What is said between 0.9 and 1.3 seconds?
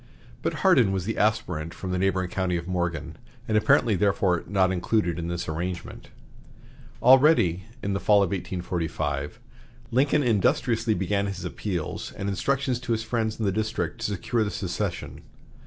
was the